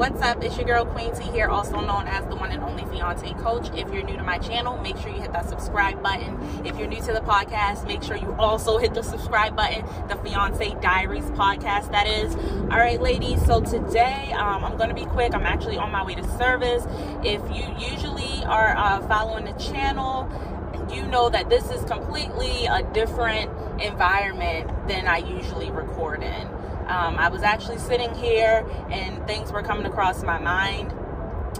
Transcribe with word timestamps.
What's 0.00 0.22
up? 0.22 0.42
It's 0.42 0.56
your 0.56 0.64
girl 0.64 0.86
Queen 0.86 1.14
T 1.14 1.24
here, 1.24 1.48
also 1.48 1.78
known 1.78 2.08
as 2.08 2.24
the 2.24 2.34
one 2.34 2.52
and 2.52 2.62
only 2.62 2.86
fiance 2.86 3.34
coach. 3.34 3.68
If 3.74 3.92
you're 3.92 4.02
new 4.02 4.16
to 4.16 4.22
my 4.22 4.38
channel, 4.38 4.78
make 4.78 4.96
sure 4.96 5.10
you 5.10 5.20
hit 5.20 5.34
that 5.34 5.46
subscribe 5.46 6.02
button. 6.02 6.38
If 6.64 6.78
you're 6.78 6.88
new 6.88 7.02
to 7.02 7.12
the 7.12 7.20
podcast, 7.20 7.86
make 7.86 8.02
sure 8.02 8.16
you 8.16 8.34
also 8.38 8.78
hit 8.78 8.94
the 8.94 9.02
subscribe 9.02 9.54
button. 9.54 9.84
The 10.08 10.16
Fiance 10.16 10.74
Diaries 10.80 11.26
podcast, 11.32 11.90
that 11.92 12.06
is. 12.06 12.34
All 12.34 12.78
right, 12.78 12.98
ladies. 12.98 13.44
So 13.44 13.60
today, 13.60 14.32
um, 14.32 14.64
I'm 14.64 14.78
going 14.78 14.88
to 14.88 14.94
be 14.94 15.04
quick. 15.04 15.34
I'm 15.34 15.44
actually 15.44 15.76
on 15.76 15.92
my 15.92 16.02
way 16.02 16.14
to 16.14 16.24
service. 16.38 16.86
If 17.22 17.42
you 17.54 17.66
usually 17.78 18.42
are 18.46 18.74
uh, 18.74 19.06
following 19.06 19.44
the 19.44 19.52
channel, 19.60 20.30
you 20.90 21.06
know 21.08 21.28
that 21.28 21.50
this 21.50 21.70
is 21.70 21.84
completely 21.84 22.64
a 22.64 22.82
different 22.94 23.50
environment 23.82 24.88
than 24.88 25.06
I 25.06 25.18
usually 25.18 25.70
record 25.70 26.22
in. 26.22 26.59
Um, 26.90 27.16
I 27.18 27.28
was 27.28 27.42
actually 27.42 27.78
sitting 27.78 28.12
here 28.16 28.66
and 28.90 29.24
things 29.26 29.52
were 29.52 29.62
coming 29.62 29.86
across 29.86 30.24
my 30.24 30.38
mind. 30.40 30.92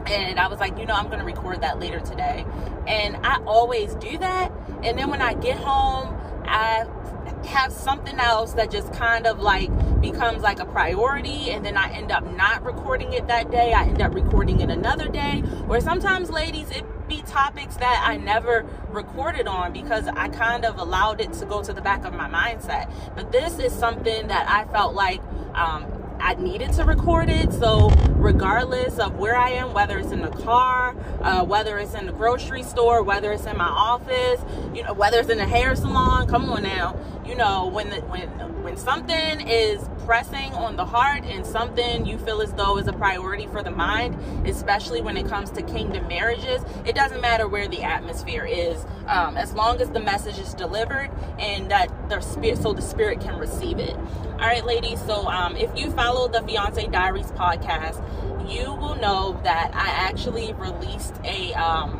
And 0.07 0.41
I 0.41 0.49
was 0.49 0.59
like, 0.59 0.77
you 0.77 0.87
know, 0.87 0.95
I'm 0.95 1.07
going 1.07 1.21
to 1.21 1.25
record 1.25 1.61
that 1.61 1.79
later 1.79 2.01
today. 2.01 2.45
And 2.89 3.17
I 3.25 3.41
always 3.45 3.95
do 3.95 4.19
that. 4.19 4.53
And 4.83 4.99
then 4.99 5.09
when 5.09 5.23
I 5.23 5.35
get 5.35 5.57
home, 5.57 6.17
I 6.45 6.85
have 7.47 7.73
something 7.73 8.19
else 8.19 8.55
that 8.55 8.71
just 8.73 8.93
kind 8.93 9.27
of 9.27 9.39
like 9.39 9.71
becomes 10.01 10.43
like 10.43 10.59
a 10.59 10.67
priority 10.67 11.51
and 11.51 11.65
then 11.65 11.77
I 11.77 11.93
end 11.93 12.11
up 12.11 12.25
not 12.35 12.65
recording 12.65 13.13
it 13.13 13.29
that 13.29 13.51
day. 13.51 13.73
I 13.73 13.85
end 13.85 14.03
up 14.03 14.15
recording 14.15 14.61
it 14.61 14.69
another 14.69 15.09
day. 15.09 15.45
Or 15.69 15.81
sometimes, 15.81 16.31
ladies, 16.31 16.71
it 16.71 16.85
be 17.11 17.23
topics 17.23 17.77
that 17.77 18.05
I 18.07 18.17
never 18.17 18.65
recorded 18.89 19.49
on 19.49 19.73
because 19.73 20.07
I 20.07 20.29
kind 20.29 20.65
of 20.65 20.79
allowed 20.79 21.21
it 21.21 21.33
to 21.35 21.45
go 21.45 21.63
to 21.63 21.73
the 21.73 21.83
back 21.83 22.05
of 22.05 22.15
my 22.15 22.29
mindset. 22.29 22.91
But 23.17 23.33
this 23.33 23.59
is 23.59 23.73
something 23.73 24.29
that 24.29 24.49
I 24.49 24.65
felt 24.73 24.95
like 24.95 25.21
um, 25.55 25.87
I 26.21 26.35
needed 26.35 26.73
to 26.75 26.85
record 26.85 27.29
it. 27.29 27.53
So 27.53 27.89
regardless 28.15 29.01
of 29.01 29.17
where 29.17 29.37
I 29.37 29.51
am, 29.51 29.73
whether 29.73 29.99
it's 29.99 30.13
in 30.13 30.23
the 30.23 30.31
car, 30.31 30.95
uh, 31.21 31.45
whether 31.45 31.79
it's 31.79 31.95
in 31.95 32.07
the 32.07 32.13
grocery 32.13 32.63
store, 32.63 33.03
whether 33.03 33.33
it's 33.33 33.45
in 33.45 33.57
my 33.57 33.69
office, 33.69 34.41
you 34.73 34.85
know, 34.85 34.93
whether 34.93 35.19
it's 35.19 35.31
in 35.31 35.41
a 35.41 35.49
hair 35.49 35.75
salon, 35.75 36.29
come 36.29 36.49
on 36.49 36.63
now, 36.63 36.97
you 37.31 37.37
know, 37.37 37.69
when 37.69 37.89
the, 37.91 38.01
when 38.03 38.29
when 38.65 38.77
something 38.77 39.49
is 39.49 39.89
pressing 40.05 40.53
on 40.55 40.75
the 40.75 40.85
heart 40.85 41.25
and 41.25 41.47
something 41.47 42.05
you 42.05 42.19
feel 42.19 42.43
as 42.43 42.53
though 42.55 42.77
is 42.77 42.89
a 42.89 42.93
priority 42.93 43.47
for 43.47 43.63
the 43.63 43.71
mind, 43.71 44.19
especially 44.47 45.01
when 45.01 45.17
it 45.17 45.29
comes 45.29 45.49
to 45.51 45.63
kingdom 45.63 46.09
marriages, 46.09 46.61
it 46.85 46.97
doesn't 46.97 47.21
matter 47.21 47.47
where 47.47 47.69
the 47.69 47.83
atmosphere 47.83 48.45
is, 48.45 48.85
um, 49.07 49.37
as 49.37 49.53
long 49.55 49.81
as 49.81 49.91
the 49.91 50.01
message 50.01 50.39
is 50.39 50.53
delivered 50.55 51.11
and 51.39 51.71
that 51.71 51.89
the 52.09 52.21
spirit, 52.21 52.59
so 52.59 52.73
the 52.73 52.83
spirit 52.83 53.21
can 53.21 53.39
receive 53.39 53.79
it. 53.79 53.95
All 54.33 54.47
right, 54.47 54.67
ladies. 54.67 55.01
So 55.01 55.29
um, 55.29 55.57
if 55.57 55.71
you 55.79 55.93
follow 55.93 56.27
the 56.27 56.43
Fiance 56.43 56.85
Diaries 56.89 57.31
podcast, 57.33 58.03
you 58.51 58.75
will 58.75 58.97
know 58.97 59.41
that 59.45 59.71
I 59.73 59.89
actually 60.09 60.53
released 60.55 61.15
a 61.25 61.55
um, 61.55 61.97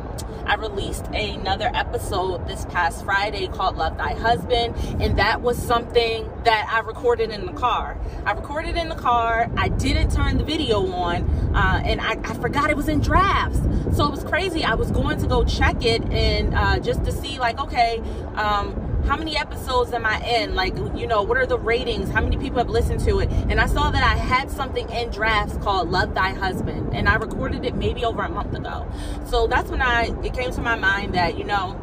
I 0.51 0.55
released 0.55 1.05
another 1.13 1.71
episode 1.73 2.45
this 2.45 2.65
past 2.65 3.05
Friday 3.05 3.47
called 3.47 3.77
Love 3.77 3.97
Thy 3.97 4.15
Husband, 4.15 4.75
and 5.01 5.17
that 5.17 5.41
was 5.41 5.57
something 5.57 6.29
that 6.43 6.69
I 6.69 6.79
recorded 6.85 7.29
in 7.29 7.45
the 7.45 7.53
car. 7.53 7.97
I 8.25 8.33
recorded 8.33 8.75
in 8.75 8.89
the 8.89 8.95
car. 8.95 9.49
I 9.55 9.69
didn't 9.69 10.11
turn 10.11 10.37
the 10.37 10.43
video 10.43 10.85
on, 10.91 11.23
uh, 11.55 11.81
and 11.85 12.01
I, 12.01 12.19
I, 12.25 12.33
forgot 12.33 12.69
it 12.69 12.75
was 12.75 12.89
in 12.89 12.99
drafts. 12.99 13.61
So 13.95 14.05
it 14.05 14.11
was 14.11 14.25
crazy. 14.25 14.65
I 14.65 14.73
was 14.73 14.91
going 14.91 15.19
to 15.19 15.27
go 15.27 15.45
check 15.45 15.85
it 15.85 16.03
and 16.11 16.53
uh, 16.53 16.79
just 16.79 17.05
to 17.05 17.13
see, 17.13 17.39
like, 17.39 17.57
okay, 17.57 17.99
um, 18.35 18.90
how 19.05 19.17
many 19.17 19.37
episodes 19.37 19.93
am 19.93 20.05
I 20.05 20.19
in? 20.25 20.55
Like, 20.55 20.75
you 20.95 21.07
know, 21.07 21.23
what 21.23 21.37
are 21.37 21.45
the 21.45 21.57
ratings? 21.57 22.09
How 22.09 22.21
many 22.21 22.37
people 22.37 22.57
have 22.59 22.69
listened 22.69 22.99
to 23.01 23.19
it? 23.19 23.29
And 23.31 23.59
I 23.59 23.65
saw 23.65 23.91
that 23.91 24.03
I 24.03 24.15
had 24.17 24.51
something 24.51 24.89
in 24.89 25.09
drafts 25.09 25.57
called 25.57 25.89
Love 25.89 26.13
Thy 26.13 26.33
Husband. 26.33 26.93
And 26.93 27.09
I 27.09 27.15
recorded 27.15 27.65
it 27.65 27.75
maybe 27.75 28.05
over 28.05 28.21
a 28.21 28.29
month 28.29 28.55
ago. 28.55 28.89
So 29.27 29.47
that's 29.47 29.69
when 29.69 29.81
I, 29.81 30.13
it 30.23 30.33
came 30.33 30.51
to 30.51 30.61
my 30.61 30.75
mind 30.75 31.15
that, 31.15 31.37
you 31.37 31.43
know, 31.43 31.79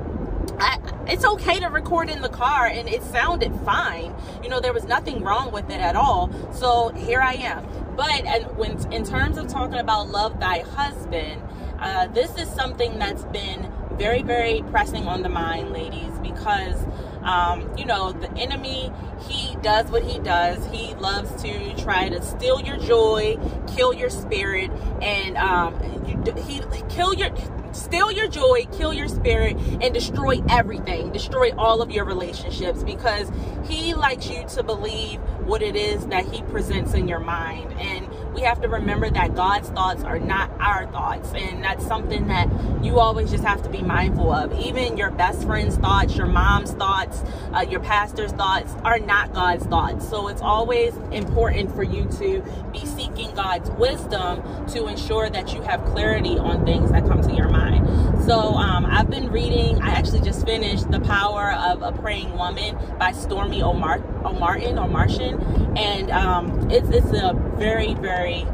I, 0.61 0.79
it's 1.07 1.25
okay 1.25 1.61
to 1.61 1.67
record 1.67 2.11
in 2.11 2.23
the 2.23 2.29
car 2.29 2.67
and 2.67 2.89
it 2.89 3.03
sounded 3.03 3.53
fine. 3.65 4.15
You 4.43 4.49
know, 4.49 4.61
there 4.61 4.73
was 4.73 4.85
nothing 4.85 5.23
wrong 5.23 5.53
with 5.53 5.71
it 5.71 5.81
at 5.81 5.97
all. 5.97 6.31
So 6.53 6.91
here 6.91 7.21
I 7.21 7.35
am. 7.35 7.67
But 7.97 8.11
and 8.11 8.57
when 8.57 8.93
in 8.93 9.05
terms 9.05 9.39
of 9.39 9.49
talking 9.49 9.79
about 9.79 10.09
love 10.09 10.39
thy 10.41 10.61
husband, 10.61 11.43
uh, 11.81 12.07
this 12.09 12.37
is 12.37 12.49
something 12.49 12.99
that's 12.99 13.25
been 13.25 13.73
very, 13.93 14.23
very 14.23 14.63
pressing 14.71 15.07
on 15.07 15.23
the 15.23 15.29
mind, 15.29 15.73
ladies, 15.73 16.13
because 16.23 16.87
um, 17.29 17.77
you 17.77 17.85
know, 17.85 18.13
the 18.13 18.33
enemy, 18.39 18.91
he 19.29 19.55
does 19.57 19.91
what 19.91 20.03
he 20.03 20.19
does. 20.19 20.65
He 20.73 20.95
loves 20.95 21.43
to 21.43 21.77
try 21.77 22.09
to 22.09 22.23
steal 22.23 22.61
your 22.61 22.79
joy, 22.79 23.39
kill 23.67 23.93
your 23.93 24.09
spirit, 24.09 24.71
and 25.03 25.37
um, 25.37 25.75
you, 26.07 26.33
he 26.43 26.63
kill 26.89 27.13
your 27.13 27.31
steal 27.73 28.11
your 28.11 28.29
joy, 28.29 28.67
kill 28.73 28.95
your 28.95 29.09
spirit, 29.09 29.57
and 29.83 29.93
destroy 29.93 30.43
everything. 30.49 31.13
Destroy 31.13 31.53
all 31.57 31.83
of 31.83 31.91
your 31.91 32.07
relationships 32.07 32.83
because 32.83 33.31
he 33.69 33.95
likes 33.95 34.29
you 34.31 34.45
to 34.49 34.63
believe 34.63 35.21
what 35.45 35.63
it 35.63 35.77
is 35.77 36.07
that 36.07 36.27
he 36.27 36.43
presents 36.45 36.95
in 36.95 37.09
your 37.09 37.21
mind. 37.21 37.73
And 37.79 38.08
we 38.39 38.45
have 38.45 38.61
to 38.61 38.69
remember 38.69 39.11
that 39.11 39.35
God's 39.35 39.69
thoughts 39.71 40.05
are 40.05 40.21
not 40.21 40.49
our 40.61 40.87
thoughts. 40.93 41.33
And 41.35 41.65
that's 41.65 41.85
something 41.85 42.29
that 42.29 42.49
you 42.85 43.01
always 43.01 43.33
just 43.33 43.43
have 43.43 43.65
to 43.65 43.69
be 43.69 43.83
mindful 43.83 44.33
of. 44.33 44.57
Even 44.61 44.97
your 44.97 45.11
best 45.11 45.45
friend's 45.45 45.77
thoughts, 45.77 46.17
your 46.17 46.29
mom's 46.29 46.71
thoughts, 46.73 47.25
uh, 47.53 47.67
your 47.69 47.81
pastor's 47.81 48.31
thoughts 48.31 48.75
are 48.85 49.01
not 49.01 49.33
God's 49.33 49.67
thoughts. 49.67 50.09
So 50.09 50.29
it's 50.29 50.41
always 50.41 50.97
important 51.11 51.75
for 51.75 51.83
you 51.83 52.05
to 52.19 52.45
be 52.73 52.87
seeking 52.87 53.35
God's 53.35 53.71
wisdom 53.71 54.67
to 54.69 54.87
ensure 54.87 55.29
that 55.31 55.53
you 55.53 55.63
have 55.63 55.85
clarity 55.87 56.39
on 56.39 56.65
things 56.65 56.93
that 56.93 57.09
come 57.09 57.21
to 57.23 57.35
your 57.35 57.49
mind. 57.49 57.78
So 58.27 58.55
um, 58.55 58.85
I've 58.85 59.09
been 59.09 59.31
reading, 59.31 59.81
I 59.81 59.91
actually 59.91 60.21
just 60.21 60.45
finished 60.45 60.91
The 60.91 61.01
Power 61.01 61.53
of 61.53 61.83
a 61.83 61.93
Praying 61.93 62.37
Woman 62.37 62.77
by 62.99 63.13
Stormie 63.13 63.63
Omar, 63.63 64.01
Omartian 64.23 64.83
or 64.83 64.89
Martian. 64.89 65.41
And 65.77 66.11
um, 66.11 66.71
it's, 66.71 66.89
it's 66.91 67.11
a 67.13 67.33
very, 67.57 67.95
very 67.95 68.47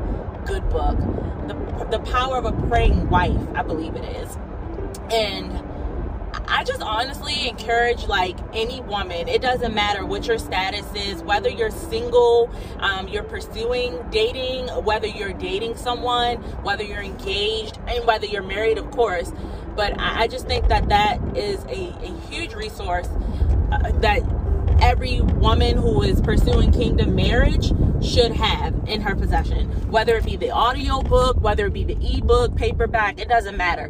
good 0.46 0.68
book. 0.70 0.96
The, 1.48 1.88
the 1.90 1.98
Power 1.98 2.36
of 2.38 2.44
a 2.44 2.52
Praying 2.68 3.10
Wife, 3.10 3.40
I 3.54 3.62
believe 3.62 3.96
it 3.96 4.04
is. 4.04 4.38
And 5.10 5.50
I 6.54 6.62
just 6.62 6.82
honestly 6.82 7.48
encourage 7.48 8.06
like 8.06 8.38
any 8.52 8.80
woman, 8.82 9.26
it 9.26 9.42
doesn't 9.42 9.74
matter 9.74 10.06
what 10.06 10.28
your 10.28 10.38
status 10.38 10.86
is, 10.94 11.20
whether 11.24 11.48
you're 11.48 11.72
single, 11.72 12.48
um, 12.78 13.08
you're 13.08 13.24
pursuing 13.24 13.98
dating, 14.12 14.68
whether 14.84 15.08
you're 15.08 15.32
dating 15.32 15.74
someone, 15.74 16.36
whether 16.62 16.84
you're 16.84 17.02
engaged, 17.02 17.80
and 17.88 18.06
whether 18.06 18.26
you're 18.26 18.44
married, 18.44 18.78
of 18.78 18.88
course. 18.92 19.32
But 19.74 19.98
I, 19.98 20.28
just 20.28 20.46
think 20.46 20.68
that 20.68 20.88
that 20.90 21.18
is 21.36 21.64
a, 21.64 21.88
a 21.88 22.20
huge 22.30 22.54
resource 22.54 23.08
uh, 23.72 23.90
that 23.96 24.22
every 24.80 25.22
woman 25.22 25.76
who 25.76 26.02
is 26.02 26.20
pursuing 26.20 26.70
kingdom 26.70 27.16
marriage 27.16 27.72
should 28.00 28.30
have 28.30 28.74
in 28.86 29.00
her 29.00 29.14
possession 29.14 29.70
whether 29.90 30.16
it 30.16 30.24
be 30.24 30.36
the 30.36 30.50
audio 30.50 31.00
book 31.00 31.40
whether 31.40 31.66
it 31.66 31.72
be 31.72 31.84
the 31.84 31.96
ebook 32.16 32.54
paperback 32.56 33.18
it 33.20 33.28
doesn't 33.28 33.56
matter 33.56 33.88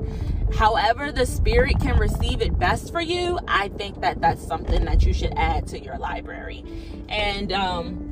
however 0.56 1.12
the 1.12 1.26
spirit 1.26 1.78
can 1.80 1.98
receive 1.98 2.40
it 2.40 2.58
best 2.58 2.92
for 2.92 3.00
you 3.00 3.38
i 3.48 3.68
think 3.68 4.00
that 4.00 4.20
that's 4.20 4.44
something 4.46 4.84
that 4.84 5.04
you 5.04 5.12
should 5.12 5.32
add 5.36 5.66
to 5.66 5.78
your 5.80 5.98
library 5.98 6.64
and 7.08 7.52
um 7.52 8.10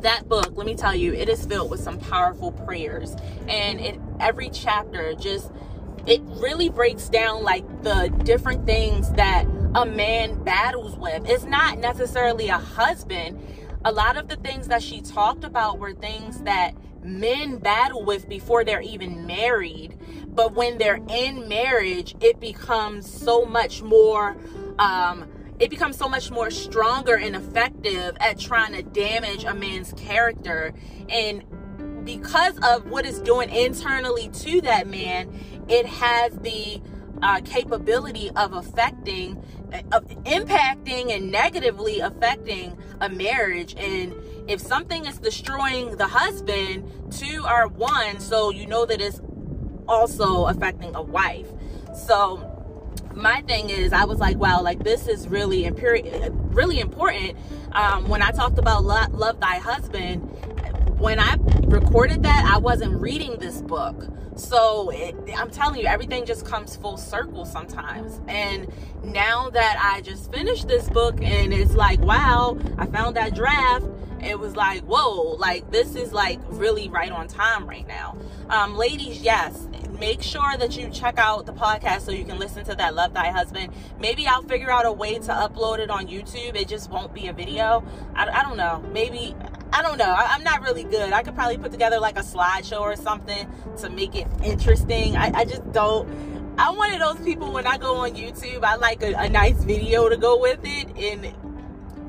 that 0.00 0.28
book 0.28 0.52
let 0.54 0.66
me 0.66 0.74
tell 0.74 0.94
you 0.94 1.12
it 1.14 1.28
is 1.28 1.46
filled 1.46 1.70
with 1.70 1.80
some 1.80 1.98
powerful 1.98 2.52
prayers 2.52 3.16
and 3.48 3.80
it 3.80 3.98
every 4.20 4.50
chapter 4.50 5.14
just 5.14 5.50
it 6.06 6.20
really 6.24 6.68
breaks 6.68 7.08
down 7.08 7.42
like 7.42 7.64
the 7.82 8.08
different 8.24 8.66
things 8.66 9.10
that 9.12 9.46
a 9.74 9.84
man 9.84 10.42
battles 10.44 10.96
with. 10.96 11.28
It's 11.28 11.44
not 11.44 11.78
necessarily 11.78 12.48
a 12.48 12.58
husband. 12.58 13.40
A 13.84 13.92
lot 13.92 14.16
of 14.16 14.28
the 14.28 14.36
things 14.36 14.68
that 14.68 14.82
she 14.82 15.00
talked 15.00 15.44
about 15.44 15.78
were 15.78 15.92
things 15.92 16.42
that 16.42 16.74
men 17.02 17.58
battle 17.58 18.04
with 18.04 18.28
before 18.28 18.64
they're 18.64 18.80
even 18.80 19.26
married. 19.26 19.98
But 20.34 20.54
when 20.54 20.78
they're 20.78 21.00
in 21.08 21.48
marriage, 21.48 22.16
it 22.20 22.40
becomes 22.40 23.10
so 23.10 23.44
much 23.44 23.82
more, 23.82 24.36
um, 24.78 25.26
it 25.60 25.70
becomes 25.70 25.96
so 25.96 26.08
much 26.08 26.30
more 26.30 26.50
stronger 26.50 27.14
and 27.14 27.36
effective 27.36 28.16
at 28.18 28.38
trying 28.38 28.72
to 28.72 28.82
damage 28.82 29.44
a 29.44 29.54
man's 29.54 29.92
character. 29.92 30.74
And 31.08 31.44
because 32.04 32.58
of 32.62 32.90
what 32.90 33.06
it's 33.06 33.20
doing 33.20 33.48
internally 33.48 34.28
to 34.28 34.60
that 34.62 34.88
man, 34.88 35.32
it 35.68 35.86
has 35.86 36.36
the 36.38 36.82
uh, 37.22 37.40
capability 37.44 38.30
of 38.36 38.52
affecting, 38.52 39.42
of 39.92 40.04
impacting 40.24 41.14
and 41.14 41.30
negatively 41.30 42.00
affecting 42.00 42.76
a 43.00 43.08
marriage. 43.08 43.74
And 43.78 44.12
if 44.48 44.60
something 44.60 45.06
is 45.06 45.18
destroying 45.18 45.96
the 45.96 46.06
husband, 46.06 46.90
two 47.10 47.44
are 47.46 47.68
one, 47.68 48.20
so 48.20 48.50
you 48.50 48.66
know 48.66 48.84
that 48.84 49.00
it's 49.00 49.20
also 49.88 50.46
affecting 50.46 50.94
a 50.94 51.02
wife. 51.02 51.48
So 51.94 52.50
my 53.14 53.40
thing 53.42 53.70
is 53.70 53.92
i 53.92 54.04
was 54.04 54.18
like 54.18 54.36
wow 54.38 54.60
like 54.60 54.82
this 54.82 55.06
is 55.06 55.28
really 55.28 55.62
imperi- 55.62 56.32
really 56.52 56.80
important 56.80 57.38
um, 57.70 58.08
when 58.08 58.20
i 58.20 58.32
talked 58.32 58.58
about 58.58 58.82
love, 58.82 59.14
love 59.14 59.38
thy 59.38 59.56
husband 59.56 60.20
when 61.04 61.18
I 61.18 61.36
recorded 61.66 62.22
that, 62.22 62.50
I 62.50 62.56
wasn't 62.56 63.00
reading 63.00 63.36
this 63.38 63.60
book. 63.60 64.06
So 64.36 64.90
it, 64.90 65.14
I'm 65.36 65.50
telling 65.50 65.80
you, 65.80 65.86
everything 65.86 66.24
just 66.24 66.46
comes 66.46 66.76
full 66.76 66.96
circle 66.96 67.44
sometimes. 67.44 68.20
And 68.26 68.72
now 69.02 69.50
that 69.50 69.78
I 69.82 70.00
just 70.00 70.32
finished 70.32 70.66
this 70.66 70.88
book 70.88 71.20
and 71.22 71.52
it's 71.52 71.74
like, 71.74 72.00
wow, 72.00 72.58
I 72.78 72.86
found 72.86 73.16
that 73.16 73.34
draft 73.34 73.84
it 74.24 74.38
was 74.38 74.56
like 74.56 74.82
whoa 74.82 75.36
like 75.38 75.70
this 75.70 75.94
is 75.94 76.12
like 76.12 76.38
really 76.48 76.88
right 76.88 77.12
on 77.12 77.28
time 77.28 77.66
right 77.66 77.86
now 77.86 78.16
um 78.48 78.76
ladies 78.76 79.20
yes 79.20 79.68
make 79.98 80.22
sure 80.22 80.56
that 80.56 80.76
you 80.76 80.88
check 80.90 81.18
out 81.18 81.46
the 81.46 81.52
podcast 81.52 82.02
so 82.02 82.10
you 82.10 82.24
can 82.24 82.38
listen 82.38 82.64
to 82.64 82.74
that 82.74 82.94
love 82.94 83.14
thy 83.14 83.30
husband 83.30 83.72
maybe 84.00 84.26
i'll 84.26 84.42
figure 84.42 84.70
out 84.70 84.86
a 84.86 84.92
way 84.92 85.14
to 85.14 85.30
upload 85.32 85.78
it 85.78 85.90
on 85.90 86.06
youtube 86.06 86.56
it 86.56 86.66
just 86.66 86.90
won't 86.90 87.14
be 87.14 87.28
a 87.28 87.32
video 87.32 87.84
i, 88.14 88.26
I 88.26 88.42
don't 88.42 88.56
know 88.56 88.82
maybe 88.92 89.34
I 89.74 89.82
don't 89.82 89.98
know. 89.98 90.04
I, 90.04 90.36
am 90.36 90.44
not 90.44 90.62
really 90.62 90.84
good. 90.84 91.12
I 91.12 91.24
could 91.24 91.34
probably 91.34 91.58
put 91.58 91.72
together 91.72 91.98
like 91.98 92.16
a 92.16 92.22
slideshow 92.22 92.80
or 92.80 92.94
something 92.94 93.50
to 93.78 93.90
make 93.90 94.14
it 94.14 94.28
interesting. 94.44 95.16
I, 95.16 95.32
I 95.34 95.44
just 95.44 95.68
don't. 95.72 96.08
I'm 96.56 96.76
one 96.76 96.92
of 96.92 97.00
those 97.00 97.18
people 97.24 97.52
when 97.52 97.66
I 97.66 97.76
go 97.76 97.96
on 97.96 98.12
YouTube, 98.12 98.62
I 98.62 98.76
like 98.76 99.02
a, 99.02 99.14
a 99.14 99.28
nice 99.28 99.64
video 99.64 100.08
to 100.08 100.16
go 100.16 100.38
with 100.38 100.60
it. 100.62 100.96
And 100.96 101.34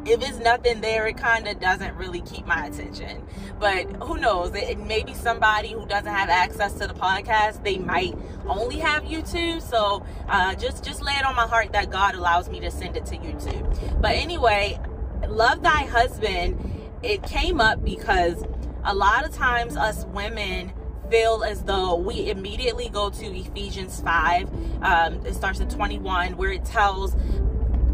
if 0.06 0.22
it's 0.22 0.40
nothing 0.40 0.82
there, 0.82 1.08
it 1.08 1.18
kind 1.18 1.48
of 1.48 1.60
doesn't 1.60 1.96
really 1.96 2.22
keep 2.22 2.46
my 2.46 2.68
attention. 2.68 3.26
But 3.60 3.86
who 4.04 4.18
knows? 4.18 4.54
It, 4.54 4.80
maybe 4.80 5.14
somebody 5.14 5.72
who 5.72 5.86
doesn't 5.86 6.12
have 6.12 6.30
access 6.30 6.74
to 6.74 6.88
the 6.88 6.94
podcast, 6.94 7.64
they 7.64 7.78
might 7.78 8.16
only 8.48 8.78
have 8.78 9.04
YouTube. 9.04 9.62
So 9.62 10.06
uh, 10.28 10.56
just 10.56 10.84
just 10.84 11.02
lay 11.02 11.14
it 11.14 11.26
on 11.26 11.36
my 11.36 11.48
heart 11.48 11.74
that 11.74 11.90
God 11.90 12.16
allows 12.16 12.50
me 12.50 12.60
to 12.62 12.72
send 12.72 12.96
it 12.96 13.06
to 13.08 13.18
YouTube. 13.18 14.02
But 14.02 14.12
anyway, 14.12 14.80
love 15.28 15.64
thy 15.64 15.84
husband. 15.84 16.60
It 17.02 17.24
came 17.24 17.60
up 17.60 17.84
because 17.84 18.44
a 18.84 18.94
lot 18.94 19.26
of 19.26 19.34
times 19.34 19.76
us 19.76 20.06
women 20.06 20.72
feel 21.10 21.44
as 21.44 21.64
though 21.64 21.96
we 21.96 22.30
immediately 22.30 22.90
go 22.90 23.10
to 23.10 23.26
Ephesians 23.26 24.02
5. 24.02 24.84
Um, 24.84 25.26
it 25.26 25.36
starts 25.36 25.62
at 25.62 25.70
21, 25.70 26.38
where 26.38 26.52
it 26.52 26.66
tells 26.66 27.16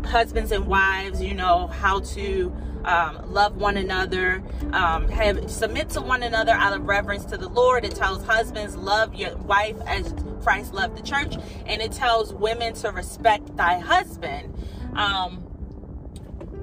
husbands 0.06 0.51
and 0.51 0.68
wives, 0.68 1.21
you 1.21 1.33
know, 1.33 1.68
how 1.68 2.00
to 2.00 2.53
um, 2.83 3.31
love 3.31 3.56
one 3.56 3.77
another, 3.77 4.44
um, 4.74 5.07
have 5.09 5.50
submit 5.50 5.89
to 5.92 6.01
one 6.01 6.24
another 6.24 6.51
out 6.51 6.74
of 6.74 6.86
reverence 6.86 7.25
to 7.25 7.38
the 7.38 7.50
Lord. 7.50 7.86
It 7.86 7.95
tells 7.95 8.24
husbands 8.24 8.75
love 8.75 9.13
your 9.13 9.38
wife 9.38 9.77
as 9.86 10.13
Christ 10.42 10.74
loved 10.74 10.98
the 10.98 11.03
church, 11.03 11.36
and 11.65 11.81
it 11.81 11.92
tells 11.92 12.33
women 12.33 12.74
to 12.75 12.92
respect 12.92 13.56
thy 13.56 13.80
husband. 13.80 14.53
Um, 14.95 15.48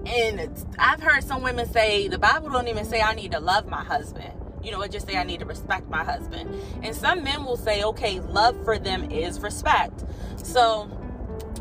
and 0.07 0.67
I've 0.79 1.01
heard 1.03 1.23
some 1.23 1.43
women 1.43 1.71
say 1.71 2.09
the 2.09 2.19
Bible 2.19 2.51
don't 2.51 2.69
even 2.69 2.85
say 2.85 3.01
I 3.01 3.15
need 3.15 3.33
to 3.33 3.41
love 3.41 3.67
my 3.67 3.85
husband. 3.85 4.33
You 4.63 4.73
know, 4.73 4.81
it 4.83 4.91
just 4.91 5.07
say 5.07 5.17
I 5.17 5.25
need 5.25 5.41
to 5.41 5.47
respect 5.47 5.89
my 5.89 6.03
husband. 6.03 6.51
And 6.83 6.95
some 6.95 7.23
men 7.23 7.45
will 7.45 7.57
say, 7.57 7.85
okay, 7.85 8.21
love 8.21 8.57
for 8.65 8.79
them 8.79 9.11
is 9.11 9.41
respect. 9.41 10.05
So, 10.43 10.91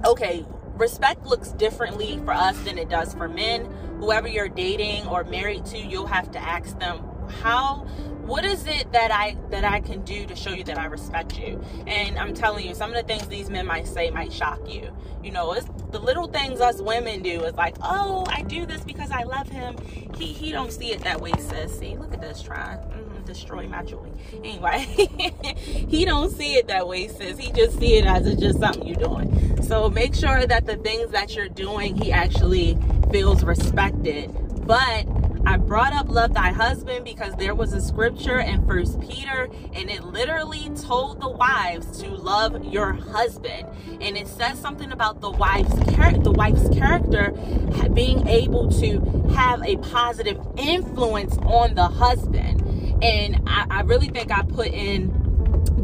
okay, 0.03 0.45
respect 0.77 1.25
looks 1.25 1.51
differently 1.53 2.19
for 2.23 2.33
us 2.33 2.57
than 2.61 2.77
it 2.77 2.89
does 2.89 3.13
for 3.13 3.27
men. 3.27 3.65
Whoever 3.99 4.27
you're 4.27 4.49
dating 4.49 5.07
or 5.07 5.23
married 5.23 5.65
to, 5.67 5.77
you'll 5.77 6.07
have 6.07 6.31
to 6.31 6.39
ask 6.39 6.77
them 6.79 7.03
how 7.41 7.85
what 8.27 8.43
is 8.43 8.67
it 8.67 8.91
that 8.91 9.09
I 9.09 9.37
that 9.51 9.63
I 9.63 9.79
can 9.79 10.01
do 10.01 10.25
to 10.25 10.35
show 10.35 10.51
you 10.51 10.63
that 10.65 10.77
I 10.77 10.85
respect 10.85 11.39
you? 11.39 11.63
And 11.87 12.19
I'm 12.19 12.33
telling 12.33 12.67
you, 12.67 12.75
some 12.75 12.93
of 12.93 12.97
the 12.97 13.03
things 13.03 13.25
these 13.27 13.49
men 13.49 13.65
might 13.65 13.87
say 13.87 14.09
might 14.11 14.33
shock 14.33 14.59
you. 14.69 14.93
You 15.23 15.31
know, 15.31 15.53
it's 15.53 15.65
the 15.91 15.99
little 15.99 16.27
things 16.27 16.59
us 16.59 16.81
women 16.81 17.21
do 17.21 17.43
is 17.43 17.55
like, 17.55 17.77
oh, 17.81 18.25
I 18.27 18.41
do 18.41 18.65
this 18.65 18.81
because 18.81 19.11
I 19.11 19.23
love 19.23 19.47
him. 19.47 19.77
He 20.17 20.25
he 20.33 20.51
don't 20.51 20.73
see 20.73 20.91
it 20.91 21.01
that 21.05 21.21
way, 21.21 21.31
sis. 21.39 21.79
See, 21.79 21.95
look 21.95 22.13
at 22.13 22.19
this 22.19 22.41
trying. 22.41 22.79
Mm-hmm, 22.79 23.06
destroy 23.37 23.67
my 23.67 23.83
joy. 23.83 24.07
Anyway, 24.43 24.79
he 25.89 26.05
don't 26.05 26.31
see 26.31 26.55
it 26.55 26.67
that 26.67 26.87
way, 26.87 27.07
sis. 27.07 27.37
He 27.37 27.51
just 27.51 27.77
see 27.77 27.97
it 27.97 28.05
as 28.05 28.25
it's 28.25 28.41
just 28.41 28.59
something 28.59 28.85
you're 28.87 28.95
doing. 28.95 29.61
So 29.61 29.89
make 29.89 30.15
sure 30.15 30.47
that 30.47 30.65
the 30.65 30.77
things 30.77 31.11
that 31.11 31.35
you're 31.35 31.49
doing, 31.49 31.95
he 31.95 32.11
actually 32.11 32.77
feels 33.11 33.43
respected. 33.43 34.35
But 34.65 35.05
I 35.45 35.57
brought 35.57 35.93
up 35.93 36.09
love 36.09 36.33
thy 36.33 36.51
husband 36.51 37.05
because 37.05 37.35
there 37.35 37.53
was 37.53 37.73
a 37.73 37.79
scripture 37.79 38.39
in 38.39 38.65
First 38.67 38.99
Peter 38.99 39.49
and 39.73 39.89
it 39.89 40.03
literally 40.03 40.69
told 40.75 41.21
the 41.21 41.29
wives 41.29 42.01
to 42.01 42.09
love 42.09 42.65
your 42.65 42.93
husband. 42.93 43.67
And 44.01 44.17
it 44.17 44.27
says 44.27 44.59
something 44.59 44.91
about 44.91 45.21
the 45.21 45.29
wife's 45.29 45.77
character, 45.93 46.21
the 46.21 46.31
wife's 46.31 46.67
character 46.69 47.31
being 47.97 48.27
able 48.27 48.69
to 48.69 48.99
have 49.33 49.63
a 49.63 49.75
positive 49.77 50.39
influence 50.55 51.35
on 51.39 51.73
the 51.73 51.87
husband. 51.87 52.61
And 53.01 53.43
I, 53.47 53.65
I 53.69 53.81
really 53.81 54.07
think 54.07 54.31
I 54.31 54.43
put 54.43 54.67
in 54.67 55.27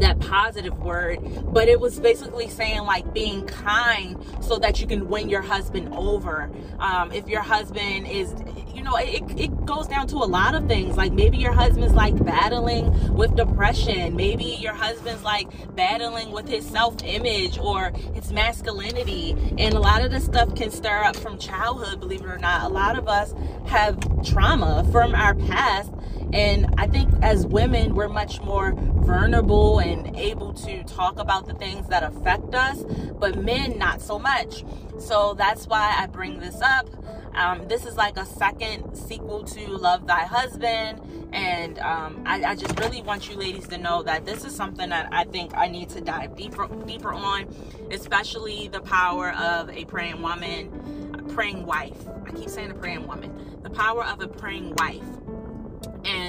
that 0.00 0.18
positive 0.18 0.78
word, 0.78 1.18
but 1.52 1.68
it 1.68 1.78
was 1.78 2.00
basically 2.00 2.48
saying 2.48 2.82
like 2.82 3.12
being 3.14 3.46
kind 3.46 4.16
so 4.40 4.58
that 4.58 4.80
you 4.80 4.86
can 4.86 5.08
win 5.08 5.28
your 5.28 5.42
husband 5.42 5.94
over. 5.94 6.50
Um, 6.78 7.12
if 7.12 7.28
your 7.28 7.42
husband 7.42 8.06
is, 8.08 8.34
you 8.74 8.82
know, 8.82 8.96
it, 8.96 9.22
it 9.38 9.64
goes 9.64 9.86
down 9.86 10.08
to 10.08 10.16
a 10.16 10.26
lot 10.26 10.54
of 10.54 10.66
things. 10.66 10.96
Like 10.96 11.12
maybe 11.12 11.38
your 11.38 11.52
husband's 11.52 11.94
like 11.94 12.22
battling 12.24 13.14
with 13.14 13.36
depression. 13.36 14.16
Maybe 14.16 14.44
your 14.44 14.74
husband's 14.74 15.22
like 15.22 15.48
battling 15.76 16.32
with 16.32 16.48
his 16.48 16.66
self 16.66 16.96
image 17.04 17.58
or 17.58 17.92
his 18.14 18.32
masculinity. 18.32 19.36
And 19.58 19.74
a 19.74 19.80
lot 19.80 20.04
of 20.04 20.10
this 20.10 20.24
stuff 20.24 20.54
can 20.54 20.70
stir 20.70 21.04
up 21.04 21.16
from 21.16 21.38
childhood, 21.38 22.00
believe 22.00 22.22
it 22.22 22.26
or 22.26 22.38
not. 22.38 22.64
A 22.64 22.68
lot 22.68 22.98
of 22.98 23.08
us 23.08 23.32
have 23.66 23.98
trauma 24.24 24.86
from 24.90 25.14
our 25.14 25.34
past 25.34 25.93
and 26.34 26.74
I 26.78 26.88
think 26.88 27.08
as 27.22 27.46
women, 27.46 27.94
we're 27.94 28.08
much 28.08 28.40
more 28.40 28.72
vulnerable 28.72 29.78
and 29.78 30.16
able 30.16 30.52
to 30.54 30.82
talk 30.82 31.20
about 31.20 31.46
the 31.46 31.54
things 31.54 31.86
that 31.88 32.02
affect 32.02 32.56
us, 32.56 32.82
but 33.20 33.40
men, 33.40 33.78
not 33.78 34.02
so 34.02 34.18
much. 34.18 34.64
So 34.98 35.34
that's 35.34 35.68
why 35.68 35.94
I 35.96 36.08
bring 36.08 36.40
this 36.40 36.60
up. 36.60 36.88
Um, 37.36 37.68
this 37.68 37.86
is 37.86 37.96
like 37.96 38.16
a 38.16 38.26
second 38.26 38.96
sequel 38.96 39.44
to 39.44 39.68
Love 39.68 40.08
Thy 40.08 40.24
Husband. 40.24 41.00
And 41.32 41.78
um, 41.78 42.22
I, 42.26 42.42
I, 42.44 42.54
just 42.56 42.78
really 42.80 43.02
want 43.02 43.28
you 43.28 43.36
ladies 43.36 43.66
to 43.68 43.78
know 43.78 44.02
that 44.04 44.24
this 44.24 44.44
is 44.44 44.54
something 44.54 44.90
that 44.90 45.08
I 45.12 45.24
think 45.24 45.52
I 45.56 45.66
need 45.66 45.88
to 45.90 46.00
dive 46.00 46.36
deeper, 46.36 46.68
deeper 46.86 47.12
on, 47.12 47.48
especially 47.90 48.68
the 48.68 48.80
power 48.80 49.32
of 49.32 49.68
a 49.70 49.84
praying 49.84 50.22
woman, 50.22 51.12
a 51.18 51.22
praying 51.32 51.66
wife. 51.66 52.06
I 52.24 52.30
keep 52.32 52.48
saying 52.48 52.70
a 52.70 52.74
praying 52.74 53.06
woman. 53.06 53.58
The 53.62 53.70
power 53.70 54.04
of 54.04 54.20
a 54.20 54.28
praying 54.28 54.74
wife 54.78 55.02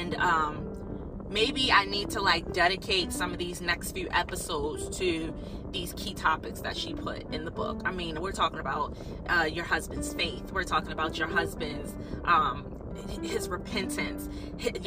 and 0.06 0.16
um, 0.22 1.26
maybe 1.30 1.72
I 1.72 1.86
need 1.86 2.12
to 2.12 2.22
like 2.22 2.54
dedicate 2.54 3.12
some 3.12 3.32
of 3.32 3.38
these 3.38 3.62
next 3.62 3.94
few 3.94 4.08
episodes 4.12 4.96
to 5.00 5.34
these 5.72 5.94
key 5.94 6.14
topics 6.14 6.62
that 6.62 6.78
she 6.78 6.94
put 6.94 7.34
in 7.34 7.44
the 7.44 7.52
book. 7.52 7.82
I 7.86 7.92
mean, 7.92 8.22
we're 8.22 8.32
talking 8.32 8.60
about 8.60 8.96
uh, 9.28 9.44
your 9.52 9.66
husband's 9.66 10.14
faith. 10.14 10.52
We're 10.52 10.64
talking 10.64 10.92
about 10.92 11.18
your 11.18 11.28
husband's 11.28 11.96
um, 12.24 12.72
his 13.24 13.50
repentance. 13.50 14.30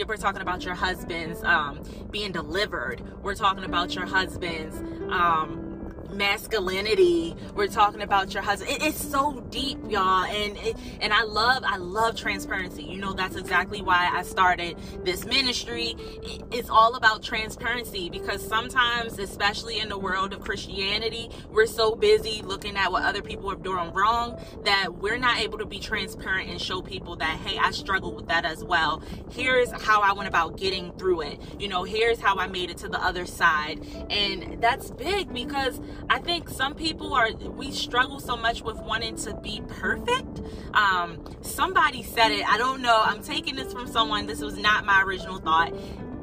We're 0.06 0.16
talking 0.16 0.40
about 0.40 0.64
your 0.64 0.74
husband's 0.74 1.42
um, 1.42 1.82
being 2.10 2.32
delivered. 2.32 3.02
We're 3.22 3.34
talking 3.34 3.64
about 3.64 3.94
your 3.94 4.06
husband's 4.06 4.76
um, 5.12 5.67
masculinity. 6.10 7.36
We're 7.54 7.68
talking 7.68 8.02
about 8.02 8.34
your 8.34 8.42
husband. 8.42 8.70
It, 8.70 8.82
it's 8.82 9.02
so 9.02 9.40
deep, 9.50 9.78
y'all, 9.88 10.24
and 10.24 10.56
it, 10.58 10.76
and 11.00 11.12
I 11.12 11.22
love 11.22 11.62
I 11.66 11.76
love 11.76 12.16
transparency. 12.16 12.82
You 12.82 12.98
know 12.98 13.12
that's 13.12 13.36
exactly 13.36 13.82
why 13.82 14.10
I 14.12 14.22
started 14.22 14.76
this 15.04 15.24
ministry. 15.24 15.94
It, 16.22 16.42
it's 16.50 16.70
all 16.70 16.94
about 16.96 17.22
transparency 17.22 18.10
because 18.10 18.46
sometimes, 18.46 19.18
especially 19.18 19.78
in 19.78 19.88
the 19.88 19.98
world 19.98 20.32
of 20.32 20.40
Christianity, 20.40 21.30
we're 21.50 21.66
so 21.66 21.94
busy 21.94 22.42
looking 22.42 22.76
at 22.76 22.90
what 22.90 23.02
other 23.02 23.22
people 23.22 23.50
are 23.50 23.56
doing 23.56 23.92
wrong 23.92 24.40
that 24.64 24.94
we're 24.94 25.18
not 25.18 25.38
able 25.38 25.58
to 25.58 25.66
be 25.66 25.78
transparent 25.78 26.50
and 26.50 26.60
show 26.60 26.82
people 26.82 27.16
that 27.16 27.38
hey, 27.38 27.58
I 27.58 27.70
struggle 27.70 28.14
with 28.14 28.28
that 28.28 28.44
as 28.44 28.64
well. 28.64 29.02
Here's 29.30 29.70
how 29.70 30.00
I 30.00 30.12
went 30.12 30.28
about 30.28 30.56
getting 30.56 30.92
through 30.92 31.22
it. 31.22 31.40
You 31.58 31.68
know, 31.68 31.84
here's 31.84 32.20
how 32.20 32.36
I 32.36 32.46
made 32.46 32.70
it 32.70 32.78
to 32.78 32.88
the 32.88 33.02
other 33.02 33.26
side, 33.26 33.84
and 34.10 34.60
that's 34.60 34.90
big 34.90 35.32
because 35.32 35.80
I 36.10 36.18
think 36.18 36.48
some 36.48 36.74
people 36.74 37.14
are, 37.14 37.32
we 37.32 37.70
struggle 37.70 38.20
so 38.20 38.36
much 38.36 38.62
with 38.62 38.76
wanting 38.78 39.16
to 39.16 39.34
be 39.34 39.62
perfect. 39.68 40.40
Um, 40.74 41.24
somebody 41.42 42.02
said 42.02 42.30
it, 42.30 42.48
I 42.48 42.58
don't 42.58 42.82
know, 42.82 43.00
I'm 43.02 43.22
taking 43.22 43.56
this 43.56 43.72
from 43.72 43.86
someone, 43.86 44.26
this 44.26 44.40
was 44.40 44.56
not 44.58 44.84
my 44.84 45.02
original 45.02 45.38
thought. 45.38 45.72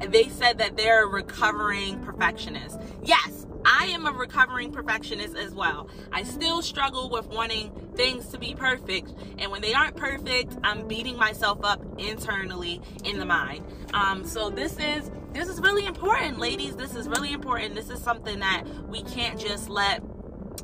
They 0.00 0.28
said 0.28 0.58
that 0.58 0.76
they're 0.76 1.04
a 1.04 1.06
recovering 1.08 2.00
perfectionist. 2.00 2.78
Yes, 3.02 3.46
I 3.64 3.86
am 3.86 4.06
a 4.06 4.12
recovering 4.12 4.70
perfectionist 4.70 5.36
as 5.36 5.52
well. 5.52 5.88
I 6.12 6.22
still 6.22 6.62
struggle 6.62 7.10
with 7.10 7.26
wanting 7.26 7.72
things 7.96 8.28
to 8.28 8.38
be 8.38 8.54
perfect. 8.54 9.12
And 9.38 9.50
when 9.50 9.62
they 9.62 9.74
aren't 9.74 9.96
perfect, 9.96 10.56
I'm 10.62 10.86
beating 10.86 11.16
myself 11.16 11.64
up 11.64 11.82
internally 11.98 12.80
in 13.04 13.18
the 13.18 13.24
mind. 13.24 13.64
Um, 13.92 14.24
so 14.24 14.50
this 14.50 14.78
is 14.78 15.10
this 15.36 15.48
is 15.48 15.60
really 15.60 15.86
important, 15.86 16.38
ladies. 16.38 16.76
This 16.76 16.94
is 16.94 17.08
really 17.08 17.32
important. 17.32 17.74
This 17.74 17.90
is 17.90 18.00
something 18.00 18.38
that 18.38 18.64
we 18.88 19.02
can't 19.02 19.38
just 19.38 19.68
let 19.68 20.02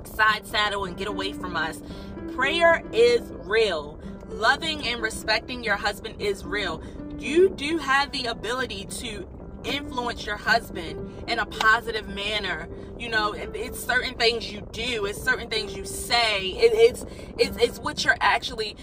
side 0.05 0.47
saddle 0.47 0.87
and 0.87 0.97
get 0.97 1.09
away 1.09 1.33
from 1.33 1.57
us. 1.57 1.83
Prayer 2.35 2.83
is 2.93 3.21
real. 3.45 4.00
Loving 4.29 4.87
and 4.88 5.02
respecting 5.02 5.62
your 5.62 5.76
husband 5.76 6.21
is 6.21 6.45
real. 6.45 6.83
You 7.19 7.50
do 7.50 7.79
have 7.79 8.12
the 8.12 8.26
ability 8.26 8.87
to 9.00 9.29
influence 9.64 10.25
your 10.25 10.38
husband 10.38 11.25
in 11.29 11.38
a 11.38 11.47
positive 11.47 12.09
manner. 12.09 12.69
You 12.99 13.11
know, 13.11 13.33
it's 13.33 13.79
certain 13.79 14.14
things 14.14 14.50
you 14.50 14.67
do, 14.73 15.05
it's 15.05 15.23
certain 15.23 15.50
things 15.50 15.76
you 15.76 15.85
say. 15.85 16.49
It, 16.49 16.73
it's 16.75 17.05
it's 17.38 17.57
it's 17.59 17.79
what 17.79 18.05
you're 18.05 18.17
actually 18.21 18.76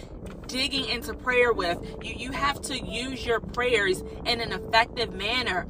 digging 0.50 0.89
into 0.89 1.13
prayer 1.13 1.53
with. 1.53 1.79
You 2.03 2.15
you 2.15 2.32
have 2.32 2.62
to 2.63 2.77
use 2.77 3.25
your 3.25 3.39
prayers 3.39 4.01
in 4.25 4.41
an 4.41 4.51
effective 4.51 5.13
manner 5.13 5.68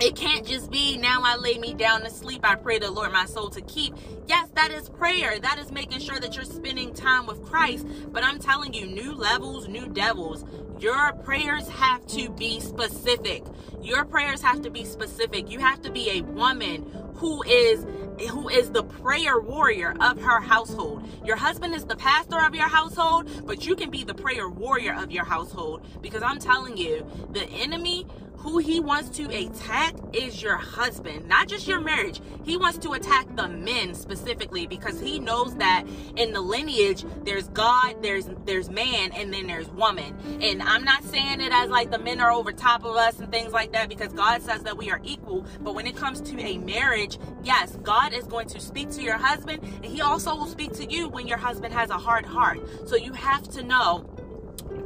it 0.00 0.16
can't 0.16 0.46
just 0.46 0.70
be 0.70 0.96
now 0.96 1.22
I 1.24 1.36
lay 1.36 1.58
me 1.58 1.74
down 1.74 2.02
to 2.02 2.10
sleep. 2.10 2.42
I 2.44 2.54
pray 2.54 2.78
the 2.78 2.90
Lord 2.90 3.12
my 3.12 3.26
soul 3.26 3.50
to 3.50 3.60
keep. 3.62 3.94
Yes, 4.26 4.48
that 4.54 4.70
is 4.70 4.88
prayer. 4.88 5.38
That 5.38 5.58
is 5.58 5.72
making 5.72 6.00
sure 6.00 6.20
that 6.20 6.36
you're 6.36 6.44
spending 6.44 6.94
time 6.94 7.26
with 7.26 7.44
Christ. 7.44 7.86
But 8.12 8.24
I'm 8.24 8.38
telling 8.38 8.74
you, 8.74 8.86
new 8.86 9.14
levels, 9.14 9.68
new 9.68 9.88
devils. 9.88 10.44
Your 10.78 11.12
prayers 11.24 11.68
have 11.68 12.06
to 12.08 12.30
be 12.30 12.60
specific. 12.60 13.44
Your 13.82 14.04
prayers 14.04 14.42
have 14.42 14.62
to 14.62 14.70
be 14.70 14.84
specific. 14.84 15.50
You 15.50 15.58
have 15.60 15.82
to 15.82 15.90
be 15.90 16.10
a 16.10 16.22
woman 16.22 16.86
who 17.14 17.42
is 17.44 17.84
who 18.30 18.48
is 18.48 18.70
the 18.70 18.82
prayer 18.82 19.40
warrior 19.40 19.94
of 20.00 20.20
her 20.20 20.40
household. 20.40 21.08
Your 21.24 21.36
husband 21.36 21.74
is 21.74 21.84
the 21.84 21.96
pastor 21.96 22.40
of 22.44 22.54
your 22.54 22.68
household, 22.68 23.46
but 23.46 23.64
you 23.66 23.76
can 23.76 23.90
be 23.90 24.04
the 24.04 24.14
prayer 24.14 24.48
warrior 24.48 24.94
of 24.94 25.12
your 25.12 25.24
household 25.24 25.86
because 26.02 26.22
I'm 26.22 26.38
telling 26.38 26.76
you, 26.76 27.06
the 27.32 27.44
enemy 27.44 28.06
who 28.48 28.58
he 28.58 28.80
wants 28.80 29.10
to 29.10 29.24
attack 29.24 29.94
is 30.14 30.42
your 30.42 30.56
husband, 30.56 31.28
not 31.28 31.48
just 31.48 31.68
your 31.68 31.80
marriage. 31.80 32.22
He 32.44 32.56
wants 32.56 32.78
to 32.78 32.92
attack 32.92 33.26
the 33.36 33.46
men 33.46 33.94
specifically 33.94 34.66
because 34.66 34.98
he 35.00 35.18
knows 35.18 35.54
that 35.56 35.84
in 36.16 36.32
the 36.32 36.40
lineage 36.40 37.04
there's 37.24 37.48
God, 37.48 38.02
there's 38.02 38.30
there's 38.46 38.70
man, 38.70 39.12
and 39.12 39.32
then 39.32 39.46
there's 39.46 39.68
woman. 39.68 40.16
And 40.40 40.62
I'm 40.62 40.82
not 40.82 41.04
saying 41.04 41.42
it 41.42 41.52
as 41.52 41.68
like 41.68 41.90
the 41.90 41.98
men 41.98 42.20
are 42.20 42.32
over 42.32 42.50
top 42.52 42.84
of 42.84 42.96
us 42.96 43.18
and 43.18 43.30
things 43.30 43.52
like 43.52 43.72
that 43.72 43.90
because 43.90 44.14
God 44.14 44.40
says 44.40 44.62
that 44.62 44.78
we 44.78 44.90
are 44.90 45.00
equal. 45.04 45.44
But 45.60 45.74
when 45.74 45.86
it 45.86 45.94
comes 45.94 46.22
to 46.22 46.40
a 46.40 46.56
marriage, 46.56 47.18
yes, 47.42 47.76
God 47.82 48.14
is 48.14 48.24
going 48.24 48.48
to 48.48 48.60
speak 48.60 48.90
to 48.92 49.02
your 49.02 49.18
husband, 49.18 49.62
and 49.62 49.84
he 49.84 50.00
also 50.00 50.34
will 50.34 50.46
speak 50.46 50.72
to 50.74 50.90
you 50.90 51.08
when 51.10 51.26
your 51.26 51.38
husband 51.38 51.74
has 51.74 51.90
a 51.90 51.98
hard 51.98 52.24
heart. 52.24 52.60
So 52.86 52.96
you 52.96 53.12
have 53.12 53.46
to 53.50 53.62
know 53.62 54.08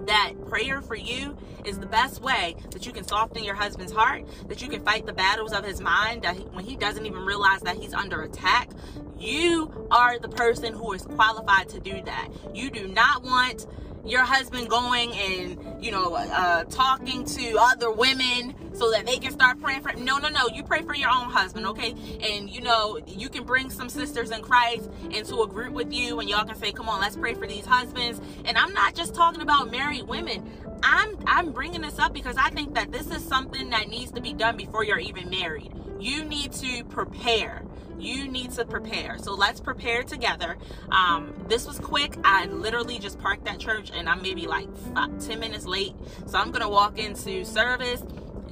that 0.07 0.33
prayer 0.49 0.83
for 0.83 0.97
you 0.97 1.37
is 1.65 1.79
the 1.79 1.87
best 1.87 2.21
way 2.21 2.57
that 2.71 2.87
you 2.87 2.93
can 2.93 3.05
soften 3.05 3.45
your 3.45 3.55
husband's 3.55 3.93
heart, 3.93 4.25
that 4.49 4.63
you 4.63 4.69
can 4.69 4.83
fight 4.85 5.07
the 5.07 5.13
battles 5.13 5.53
of 5.53 5.65
his 5.65 5.81
mind, 5.81 6.23
that 6.23 6.37
he, 6.37 6.43
when 6.45 6.65
he 6.65 6.77
doesn't 6.77 7.07
even 7.07 7.25
realize 7.25 7.61
that 7.61 7.77
he's 7.77 7.95
under 7.95 8.23
attack, 8.23 8.71
you 9.19 9.89
are 9.91 10.19
the 10.19 10.29
person 10.29 10.73
who 10.73 10.93
is 10.93 11.03
qualified 11.03 11.69
to 11.69 11.81
do 11.81 12.03
that. 12.03 12.29
You 12.55 12.71
do 12.71 12.89
not 12.89 13.23
want 13.23 13.67
your 14.05 14.23
husband 14.23 14.69
going 14.69 15.13
and 15.13 15.85
you 15.85 15.91
know 15.91 16.15
uh, 16.15 16.65
talking 16.65 17.25
to 17.25 17.57
other 17.59 17.91
women 17.91 18.55
so 18.75 18.91
that 18.91 19.07
they 19.07 19.17
can 19.17 19.33
start 19.33 19.61
praying 19.61 19.83
for 19.83 19.93
no 19.95 20.19
no 20.19 20.29
no 20.29 20.49
you 20.49 20.63
pray 20.63 20.83
for 20.83 20.95
your 20.95 21.11
own 21.11 21.31
husband 21.31 21.67
okay? 21.67 21.95
And 22.23 22.51
you 22.51 22.61
know 22.61 22.99
you 23.07 23.29
can 23.29 23.45
bring 23.45 23.71
some 23.71 23.89
sisters 23.89 24.31
in 24.31 24.43
christ 24.43 24.91
into 25.11 25.43
a 25.43 25.49
group 25.49 25.73
with 25.73 25.93
you 25.93 26.21
and 26.21 26.29
y'all 26.29 26.45
can 26.45 26.57
say 26.57 26.73
come 26.73 26.89
on 26.89 27.01
let's 27.01 27.17
pray 27.17 27.35
for 27.35 27.47
these 27.47 27.65
husbands. 27.65 28.21
And 28.45 28.57
i'm 28.59 28.73
not 28.73 28.95
just 28.95 29.15
talking 29.15 29.41
about 29.41 29.71
married 29.71 30.05
women. 30.05 30.51
I'm 30.83 31.17
i'm 31.27 31.53
bringing 31.53 31.83
this 31.83 31.99
up 31.99 32.13
because 32.13 32.37
i 32.37 32.51
think 32.51 32.75
that 32.75 32.91
this 32.91 33.07
is 33.11 33.25
something 33.25 33.71
that 33.71 33.89
needs 33.89 34.11
to 34.13 34.21
be 34.21 34.33
done 34.33 34.57
before 34.57 34.85
you're 34.85 34.99
even 34.99 35.31
married 35.31 35.73
you 36.03 36.25
need 36.25 36.53
to 36.53 36.85
prepare 36.85 37.63
you 38.03 38.27
need 38.27 38.51
to 38.53 38.65
prepare. 38.65 39.17
So 39.19 39.33
let's 39.35 39.61
prepare 39.61 40.03
together. 40.03 40.57
Um, 40.91 41.33
this 41.49 41.67
was 41.67 41.79
quick. 41.79 42.17
I 42.25 42.47
literally 42.47 42.99
just 42.99 43.19
parked 43.21 43.47
at 43.47 43.59
church 43.59 43.93
and 43.95 44.09
I'm 44.09 44.23
maybe 44.23 44.47
like 44.47 44.75
five, 44.95 45.25
10 45.25 45.39
minutes 45.39 45.67
late. 45.67 45.95
So 46.27 46.39
I'm 46.39 46.53
to 46.53 46.69
walk 46.69 46.99
into 46.99 47.45
service. 47.45 48.03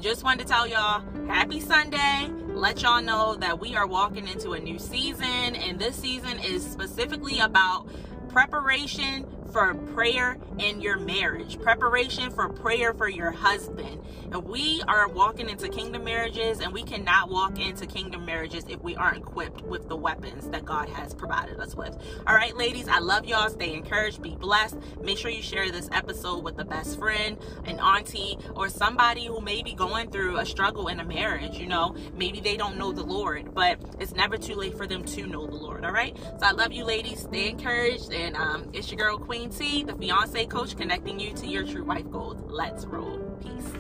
Just 0.00 0.25
wanted 0.25 0.47
to 0.47 0.52
tell 0.52 0.66
y'all 0.66 1.02
happy 1.26 1.61
Sunday. 1.61 2.30
Let 2.49 2.83
y'all 2.83 3.02
know 3.02 3.37
that 3.37 3.61
we 3.61 3.76
are 3.76 3.87
walking 3.87 4.28
into 4.28 4.52
a 4.52 4.59
new 4.59 4.78
season, 4.78 5.26
and 5.26 5.78
this 5.78 5.97
season 5.97 6.38
is 6.40 6.69
specifically 6.69 7.38
about 7.38 7.87
preparation 8.28 9.26
for 9.50 9.75
prayer 9.75 10.38
in 10.59 10.80
your 10.80 10.99
marriage, 10.99 11.61
preparation 11.61 12.30
for 12.30 12.49
prayer 12.49 12.95
for 12.95 13.09
your 13.09 13.30
husband. 13.30 14.02
And 14.33 14.45
we 14.45 14.83
are 14.87 15.09
walking 15.09 15.49
into 15.49 15.69
kingdom 15.69 16.04
marriages, 16.04 16.61
and 16.61 16.73
we 16.73 16.83
cannot 16.83 17.30
walk 17.30 17.59
into 17.59 17.87
kingdom 17.87 18.25
marriages 18.25 18.64
if 18.69 18.80
we 18.80 18.95
aren't 18.95 19.19
equipped 19.19 19.62
with 19.62 19.88
the 19.88 19.97
weapons 19.97 20.49
that 20.50 20.64
God 20.64 20.88
has 20.90 21.14
provided 21.14 21.59
us 21.59 21.75
with. 21.75 21.97
All 22.26 22.35
right, 22.35 22.57
ladies, 22.57 22.88
I 22.88 22.99
love 23.00 23.25
y'all. 23.25 23.49
Stay 23.49 23.75
encouraged, 23.75 24.23
be 24.23 24.37
blessed. 24.37 24.76
Make 25.02 25.19
sure 25.19 25.30
you 25.30 25.42
share 25.42 25.71
this 25.71 25.88
episode 25.92 26.45
with 26.45 26.59
a 26.59 26.64
best 26.64 26.99
friend, 26.99 27.38
an 27.64 27.80
auntie, 27.80 28.38
or 28.54 28.69
somebody 28.69 29.26
who 29.26 29.40
may 29.40 29.62
be 29.62 29.75
going 29.75 30.11
through 30.11 30.38
a 30.38 30.47
struggle 30.47 30.88
in 30.88 31.00
a 31.00 31.04
marriage. 31.04 31.59
You 31.59 31.66
know, 31.66 31.97
maybe 32.14 32.40
they 32.40 32.57
don't 32.57 32.76
know 32.76 32.92
the 32.92 33.02
Lord, 33.02 33.54
but 33.54 33.80
it's 33.99 34.12
never 34.12 34.37
too 34.37 34.54
late 34.54 34.76
for 34.76 34.87
them 34.87 35.04
to 35.04 35.26
know 35.26 35.47
the 35.47 35.57
Lord. 35.57 35.85
All 35.85 35.92
right, 35.92 36.16
so 36.38 36.47
I 36.47 36.52
love 36.52 36.73
you, 36.73 36.85
ladies. 36.85 37.23
Stay 37.23 37.49
encouraged, 37.49 38.12
and 38.12 38.37
um, 38.37 38.71
it's 38.73 38.90
your 38.90 38.99
girl, 38.99 39.19
T, 39.49 39.82
the 39.82 39.94
fiance 39.94 40.47
coach, 40.47 40.76
connecting 40.76 41.18
you 41.18 41.32
to 41.35 41.47
your 41.47 41.64
true 41.64 41.85
wife 41.85 42.11
goals. 42.11 42.37
Let's 42.49 42.85
roll. 42.87 43.18
Peace. 43.42 43.80